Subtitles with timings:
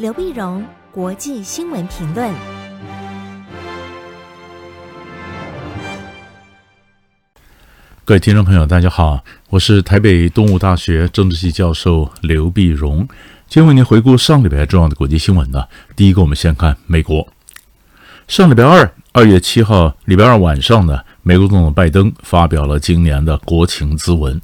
[0.00, 2.32] 刘碧荣，国际新闻评论。
[8.06, 13.06] 各位听众朋友，大家好，我是台北东吴大学政治系教授刘碧荣，
[13.46, 15.66] 今天为您回顾上礼拜重要的国际新闻呢。
[15.94, 17.28] 第一个，我们先看美国。
[18.26, 24.40] 上礼拜二，二月七号，礼拜二晚上呢，美国总统拜登发表了今年的国情咨文。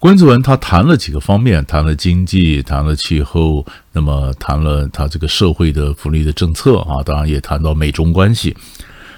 [0.00, 8.56] 国情咨文他谈了几个方面，谈了经济，谈了气候，那么谈了他这个社会的福利的政策啊，当然也谈到美中关系。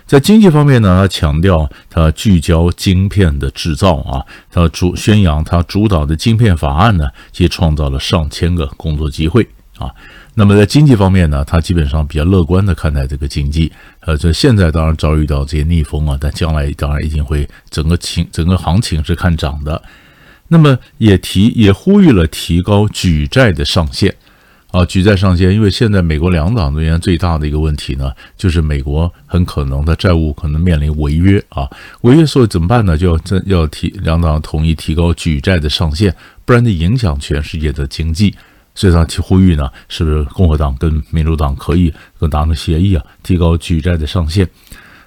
[0.06, 9.90] 在经济方面呢，他强调他聚焦晶片的制造啊，他主宣扬他主导的晶片法案呢，其创造了上千个工作机会啊。
[10.34, 13.70] 那么在经济方面呢，他基本上比较乐观的看待这个经济。
[14.00, 19.80] 呃，这现在当然遭遇到这些逆风啊，但将来当然一定会整个情整个行情是看涨的。
[20.52, 24.14] 那么也提也呼吁了提高举债的上限。
[24.72, 31.68] 啊，举债上限，因为现在美国两党之间最大的一个问题呢，就是美国很可能的债务可能面临违约啊，
[32.02, 32.96] 违约所以怎么办呢？
[32.96, 38.32] 就要要提两党同意提高举债的上限，不然就影响全世界的经济。
[38.72, 44.48] 所以他提呼吁呢，是不是共和党跟民主党可以跟达成协议啊，提高举债的上限？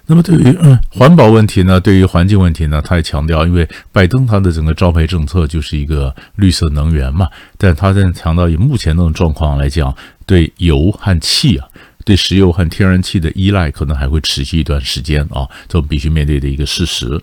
[0.06, 9.96] 那么对于嗯环保问题呢，对于环境问题呢，他也强调，因为拜登他的整个招牌政策就是一个绿色能源嘛，但他在强调以目前这种状况来讲，
[10.26, 11.66] 对油和气啊，
[12.04, 17.18] 对石油和天然气的依赖可能还会持续一段时间啊，这必须面对的一个事实。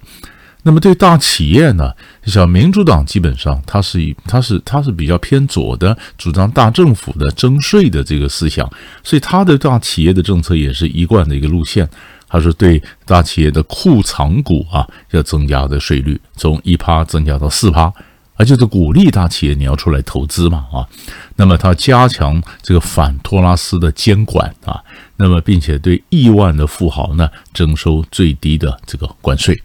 [0.64, 1.92] 那么对大企业呢，
[2.26, 8.68] 像民主党基本上他是以他是他是比较偏左的，主张大政府的征税的这个思想，
[9.04, 11.88] 所以他的大企业的政策也是一贯的一个路线。
[12.32, 17.92] 他是：“对大企业的库藏股啊，要增加的税率从一趴增加到四趴，
[18.38, 20.88] 而就是鼓励大企业你要出来投资嘛啊。
[21.36, 24.80] 那么他加强这个反托拉斯的监管啊，
[25.18, 29.62] 那么并且对亿万的富豪呢征收最低的这个关税。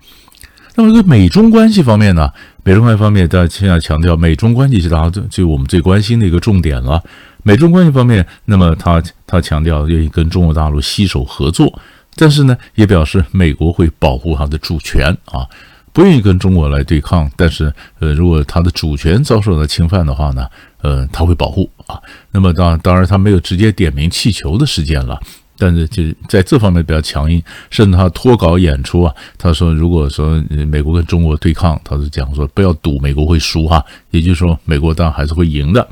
[0.75, 2.29] 那么在美中关系方面呢，
[2.65, 7.01] 美中关系方面，大家现在强调美中关系是大家最就我们最关心的一个重点了。
[7.45, 11.73] 美中关系方面，那么他他强调愿意跟中国大陆携手合作。”
[12.17, 15.47] 但是呢，也表示美国会保护它的主权啊，
[15.93, 17.31] 不愿意跟中国来对抗。
[17.37, 20.49] 但是，呃，如果它的主权遭受到侵犯的话呢，
[20.81, 22.01] 呃，他会保护啊。
[22.31, 25.21] 那么当，当然他没有直接点名气球的事件了，
[25.59, 35.87] 但是就在这方面比较强硬，甚至他脱稿演出啊，他说如果说美国跟中国对抗，他是讲说不要赌美国会输哈，也就是说美国当然还是会赢的。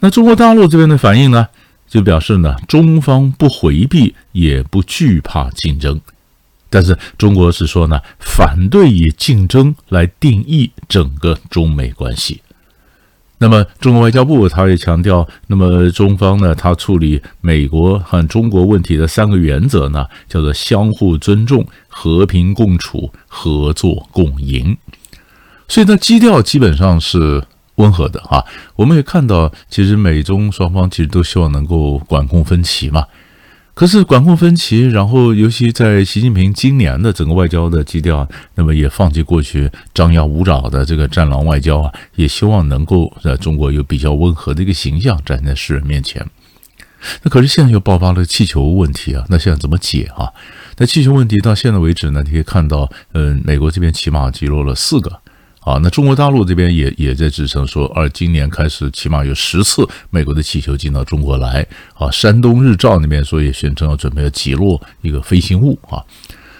[0.00, 1.46] 那中国大陆这边的反应呢？
[1.88, 6.00] 就表示呢，中方不回避，也不惧怕竞争，
[6.68, 12.42] 但是中国是说呢，反对以竞争来定义整个中美关系。
[13.38, 24.76] 那么，中国外交部他也强调，那么中方呢，他处理美国和中国问题的三个原则呢，叫做相互尊重、和平共处、合作共赢。
[25.68, 27.44] 所以呢，基调基本上是。
[27.76, 28.44] 温和的啊，
[28.74, 33.06] 我们也看到，其实美中双方其实都希望能够管控分歧嘛。
[33.74, 46.26] 可是管控分歧，然后尤其在习近平今年的整个外交的基调，那么也放弃过去张牙舞爪的这个战狼外交啊，也希望能够在中国有比较温和的一个形象展现在世人面前。
[47.22, 50.32] 那可是现在又爆发了气球问题啊，那现在怎么解啊？
[50.78, 55.20] 那气球问题到现在为止呢，你可以看到，嗯，美国这边起码击落了四个。
[55.66, 61.66] 啊，那中国大陆这边也也在支撑说，二今年开始起码有十次美国的气球进到中国来。
[61.94, 65.76] 啊，山东日照那边说也宣称要准备要击落一个飞行物。
[65.90, 65.98] 啊，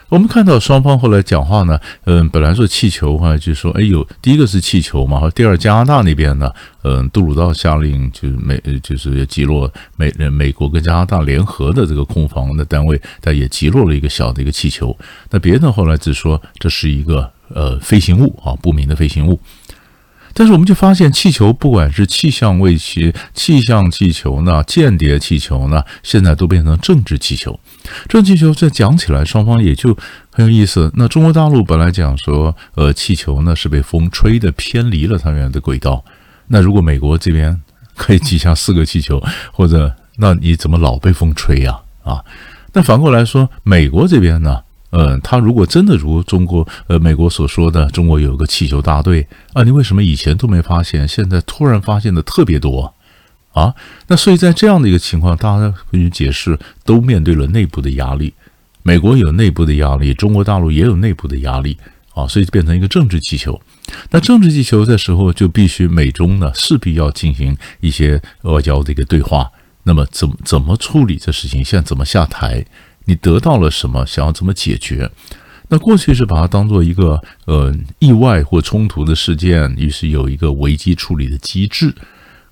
[0.09, 6.51] 我们看到双方后来讲话呢，嗯，本来说气球哈，就说哎呦，第一个是气球嘛，第二加拿大那边呢，
[6.83, 14.99] 嗯，杜鲁道下令就是美就是要击落美美国跟加拿大联合的这个空防的单位，但也击落了一个小的一个气球。
[15.31, 17.31] 那别的后来只说这是一个。
[17.49, 19.41] 呃，飞行物啊，不明的飞行物。
[20.39, 27.59] 但是我们就发现，气球不管是气象卫星、气象气球呢，间谍气球呢，现在都变成政治气球。
[28.07, 29.97] 政治气球这讲起来，双方也就
[30.31, 30.93] 很有意思。
[30.95, 36.05] 那中国大陆本来讲说，呃，气球呢是被风吹的偏离了它原来的轨道。
[36.49, 37.59] 那如果美国这边
[37.95, 39.23] 可以击下四个气球，
[39.53, 41.81] 或者那你怎么老被风吹呀？
[42.05, 42.23] 啊，
[42.75, 44.61] 那反过来说，美国这边呢？
[44.91, 52.95] 嗯，他如果真的如中国呃美国所说的，中国有个气球大队啊，你为什么以前都没发现，现在突然发现的特别多
[53.53, 53.75] 啊？
[54.07, 58.33] 那所以在这样的一个情况，大家根据解释都面对了内部的压力，
[58.83, 61.77] 美国有内部的压力，中国大陆也有内部的压力
[62.15, 63.61] 啊，所以变成一个政治气球。
[64.11, 69.51] 那政治气球的时候，就必须美中呢势必要进行一些外交的一个对话。
[69.83, 71.65] 那么怎么怎么处理这事情？
[71.65, 72.65] 现在怎么下台？
[73.07, 74.05] 你得到了什么？
[74.07, 75.11] 想要怎么解决？
[75.69, 81.93] 那过去是把它当做一个呃意外或冲突的事件，于是有一个危机处理的机制。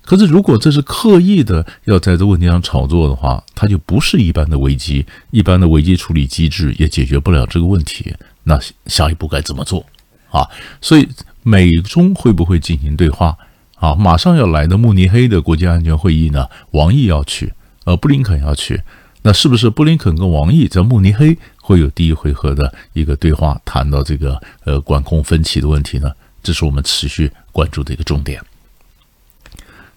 [0.01, 8.13] 可是如果这是刻意的要在这问题上炒作的话，它就不是一般的危机，一般的危机处理机制也解决不了这个问题。
[8.43, 9.85] 那下一步该怎么做
[10.29, 10.47] 啊？
[10.81, 11.07] 所以
[11.41, 13.35] 美中会不会进行对话？
[13.77, 17.53] 啊，马上要来的慕尼黑的国家安全会议呢，王毅要去，
[17.85, 18.81] 呃，布林肯要去，
[19.27, 26.11] 那是不是布林肯跟王毅在慕尼黑会有第一回合的一个对话，谈到这个呃管控分歧的问题呢？
[26.43, 28.39] 这是我们持续关注的一个重点。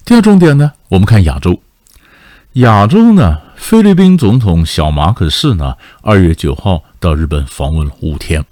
[0.07, 1.61] 第二重点呢，我们看亚洲，
[2.55, 8.43] 亚洲呢，菲律宾总统小马可仕呢，二月九号到日本访问五天，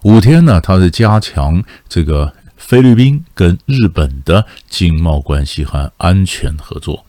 [0.00, 2.32] 五天呢，他是加强这个。
[2.56, 7.04] 菲律宾跟日本的经贸关系和安全合作。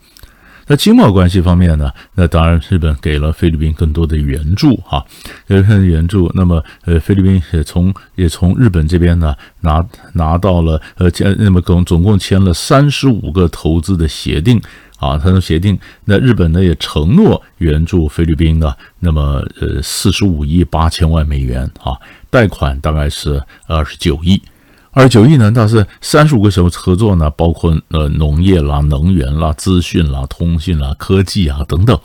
[0.68, 1.90] 那经贸关系方面呢？
[2.14, 5.04] 那当然，日本给了菲律宾更多的援助哈，
[5.46, 6.30] 呃，援助。
[6.34, 14.60] 那么，呃，菲律宾也从也从日本这边呢拿拿到了呃签，那么总总共签了三十五个投资的协定
[14.98, 15.78] 啊，他的协定。
[16.04, 21.96] 那日本呢也承诺援助菲律宾呢，那么呃四十五亿八千万美元啊，
[22.28, 24.40] 贷款大概是二十九亿。
[24.90, 27.30] 二十九亿呢，倒是三十五个什么合作呢？
[27.30, 31.96] 包括呃农业啦、能源啦、资讯啦、通讯啦、科技啊等等，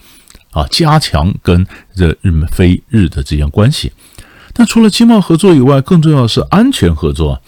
[0.51, 1.65] 啊，加强跟
[1.95, 3.91] 这日美菲日的这样关系。
[4.53, 7.41] 但除了经贸合作以外，更重要的是安全合作。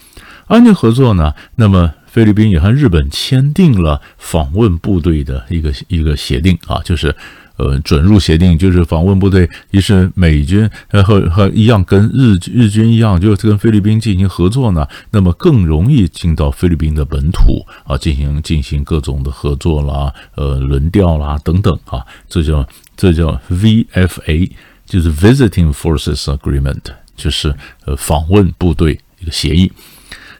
[0.46, 7.14] 安全合作呢，那么菲律宾也和日本签订了访问部队的一个一个协定啊，就是。
[7.56, 22.66] 呃，准入协定就是访问部队，于是美军呃和和一样，跟日日军一样，就是跟菲律宾进行合作呢，那么更容易进到菲律宾的本土啊，进行进行各种的合作啦，呃，轮调啦等等啊，这叫
[22.96, 24.50] 这叫 VFA，
[24.84, 26.82] 就是 Visiting Forces Agreement，
[27.16, 27.54] 就是
[27.84, 29.72] 呃访问部队一个协议。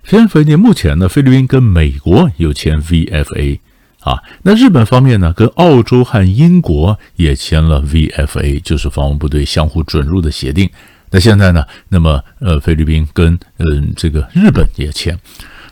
[0.04, 3.58] 相反，目前呢，菲律宾跟美国有签 VFA。
[4.06, 10.70] 啊，那日本方面呢，跟澳洲和英国也签了 VFA，就是防务部队相互准入的协定。
[11.10, 15.18] 那现在呢，那么呃，菲律宾跟嗯、这个日本也签，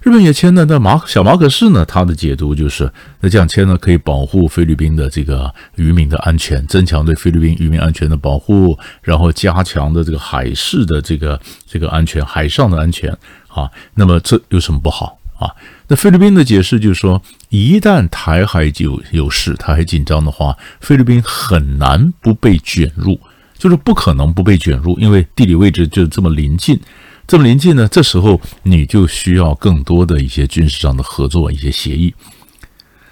[0.02, 0.66] 日本也签呢。
[0.68, 2.90] 那马小马可仕呢，他的解读就是，
[3.20, 13.16] 那这样签呢，可以保护菲律宾的这个渔民的安全，增强对菲律宾渔民安全的保护，然后加强的这个海事的这个这个安全，海上的安全。
[13.46, 15.46] 啊，那么这有什么不好啊？
[15.94, 23.20] 菲律宾的解释就是说，一旦台海有有事，台海紧张的话，菲律宾很难不被卷入，
[23.58, 26.80] 就是不可能不被卷入，因为地理位置就这么临近，
[27.26, 32.14] 这么临近呢，这时候你就需要更多的一些军事上的合作，一些协议。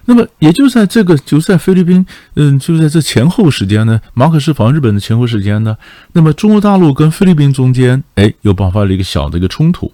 [0.04, 2.04] 那么也就在这个，就在菲律宾，
[2.34, 5.76] 嗯，就在这前后时间呢，马可仕访日本的前后时间呢，
[6.12, 9.92] 那么中国大陆跟菲律宾中间，哎，又爆发了一个小的一个冲突。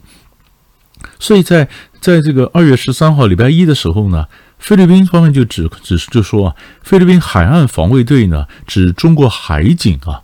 [1.20, 1.68] 所以在
[2.00, 4.26] 在这个二月十三号礼拜一的时候呢，
[4.58, 10.22] 菲律宾方面就指指就说啊，菲律宾海岸防卫队呢，指中国海警啊，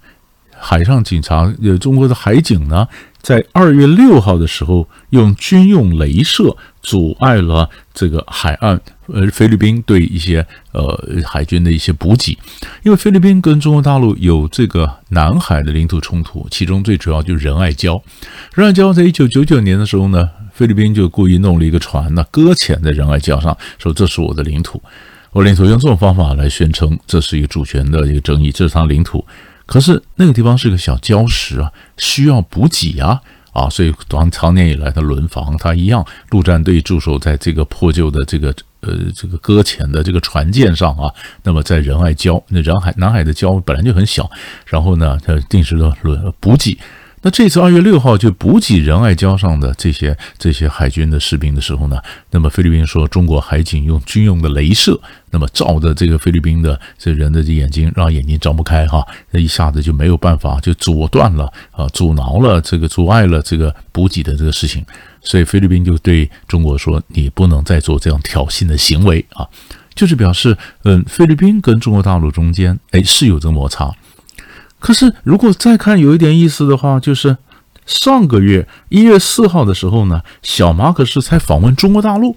[0.57, 2.87] 海上警察，呃，中国的海警呢，
[3.21, 10.97] 在二月六号的时候用军用镭射阻碍了这个海岸，呃，菲律宾对一些呃
[11.27, 12.39] 海军的一些补给，
[12.85, 18.01] 因为菲律宾跟中国大陆有这个南海的领土冲突，其中最主要就是仁爱礁，
[18.55, 20.31] 仁爱礁在一九九九年的时候呢。
[20.55, 24.81] 菲律宾就故意弄了一个船呢，搁浅在仁爱礁上，说这是我的领土，
[25.33, 29.25] 我领土用这种方法来宣称这是一个主权的一个争议，这是他领土。
[29.67, 33.21] 可是那个地方是个小礁石啊，需要补给啊
[33.53, 41.13] 啊，所以长长年以来的轮防，他一样陆战队驻守在这个破旧的这个呃这个搁浅的这个船舰上啊。
[41.43, 44.31] 那么在仁爱礁，那仁海南海的礁本来就很小，
[44.67, 46.79] 然后呢，他定时的轮补给。
[47.25, 51.97] 那这次二月六号就补给仁爱礁上的这些这些海军的士兵的时候呢，
[52.31, 55.01] 那么菲律宾说中国海警用军用的镭射，
[55.31, 64.85] 那么照着这个菲律宾的这人的眼睛，让眼睛张不开哈，那一下子就没有办法，就阻断了啊，阻挠了这个阻碍了这个补给的这个事情，
[65.23, 69.49] 所以菲律宾就对中国说，你不能再做这样挑衅的行为啊，
[69.95, 73.91] 就是表示嗯，菲律宾跟中国大陆中间哎是有这个摩擦。
[74.85, 77.39] 可是，如果再看有一点意思的话，就是
[77.87, 82.37] 上个月一月四号的时候呢，小马可是才访问中国大陆，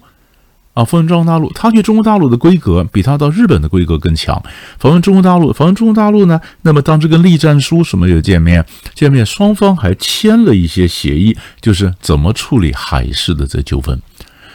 [0.72, 4.42] 啊，访问中国大陆，他去中国大陆的规格比他到日本的规格更强。
[4.78, 8.64] 访问中国大陆，访问中国大陆呢，那么当时跟栗战书什么有见面，
[8.94, 14.00] 见面双方还签了一些协议，就是怎么处理海事的这纠纷。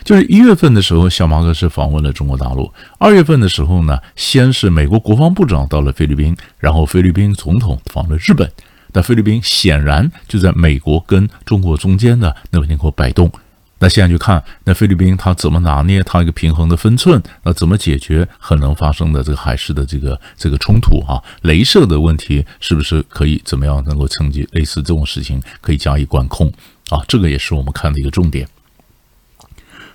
[0.03, 2.65] 就是一月份的时候，小马哥是访问了中国大陆；
[2.97, 8.49] 二月份的时候呢，先是美国国防部长到了菲律宾，然后菲律宾总统访了日本。
[8.91, 13.31] 那菲律宾显然就在美国跟中国中间的那个地方摆动。
[13.79, 21.21] 那现在就看那菲律宾他怎么拿捏他一个平衡的分寸，那怎么解决可能发生的这个海事的这个这个冲突啊？
[21.41, 26.47] 镭射的问题是不是可以怎么样能够趁机类似这种事情可以加以管控
[26.89, 27.03] 啊？
[27.07, 28.47] 这个也是我们看的一个重点。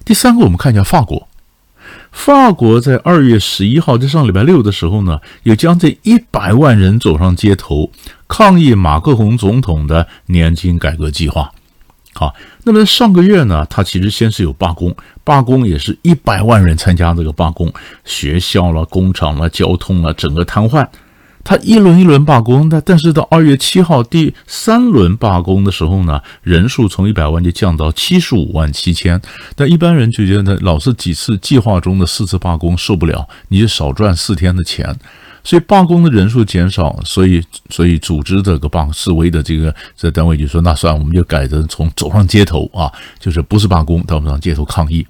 [0.08, 1.28] 第三个，我们看一下法国。
[2.10, 7.90] 法国在二月十一号，在上礼拜六的时候呢，有将近一百万人走上街头
[8.26, 11.52] 抗议马克宏总统的年金改革计划。
[12.14, 12.34] 好，
[12.64, 17.70] 那么上个月呢，他其实先是有罢工，罢工也是一百万人参加这个罢工，
[18.06, 20.88] 学校了、工厂了、交通了，整个瘫痪。
[21.48, 29.18] 他一轮一轮罢工，但但是到二月七号第三轮罢工的时候呢，人数从一百万就降到七十五万七千。
[29.56, 34.94] 但一般人就觉得老是几次计划中的四次罢工受不了，你就少赚四天的钱。
[35.42, 45.06] 所以罢工的人数减少，所以所以组织这个罢示威的这个这单位就说，那算，我们就改成从走上街头啊，就是不是罢工，到我们上街头抗议。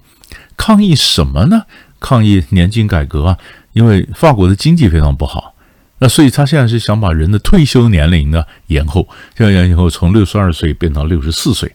[0.55, 1.63] 抗议什么呢？
[1.99, 3.37] 抗议年金改革啊，
[3.73, 5.53] 因为法国的经济非常不好。
[5.99, 11.73] 那所以他现在是想把人的退休年龄呢延后，这样延后从六十二岁变到六十四岁，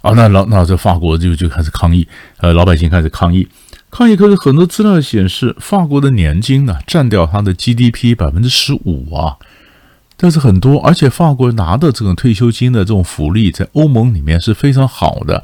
[0.00, 2.06] 啊，那老那这法国就就开始抗议，
[2.38, 3.48] 呃，老百姓开始抗议，
[3.90, 4.14] 抗议。
[4.14, 9.36] 可是很多资料显示，法国的年金呢占掉它的 GDP 百分之十五啊，
[10.16, 15.42] 但是很多，而且法国拿的这种退休金的这种福利在欧盟里面是非常好的。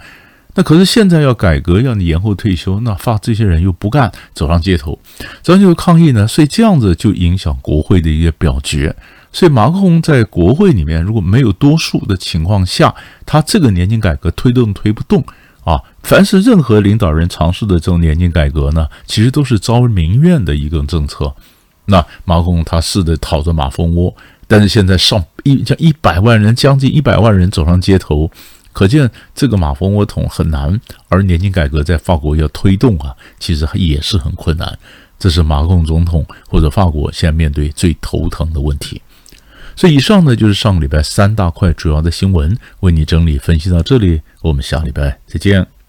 [0.60, 4.98] 那可是现在要改革，要你延后退休，那发这些人又不干，走上街头，
[5.42, 6.28] 咱就抗议呢。
[6.28, 8.94] 所以这样子就影响国会的一些表决。
[9.32, 15.24] 所以马克宏在国会里面如果没有多数的情况下，他这个年金改革推动推不动
[15.64, 15.80] 啊。
[16.02, 21.34] 凡是任何领导人尝试的这种年金改革呢，其实都是招民怨的一个政策。
[21.86, 24.14] 那马克宏他试着讨着马蜂窝，
[24.46, 28.30] 但是现在上一将一百万人，将近一百万人走上街头。
[28.72, 34.78] 可见这个马蜂窝捅很难，而年轻改革在法国要推动啊，其实也是很困难。
[35.18, 39.02] 这是马共总统或者法国现在面对最头疼的问题。
[39.76, 45.79] 所以以上呢，就是上个礼拜三大块主要的新闻，为你整理分析到这里，我们下礼拜再见。